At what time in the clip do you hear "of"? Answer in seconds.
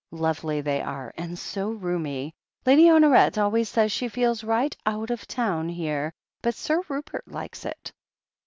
5.11-5.27